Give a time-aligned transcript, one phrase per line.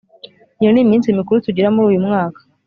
[0.61, 2.39] Iyo ni yo minsi mikuru tugira muri uyu mwaka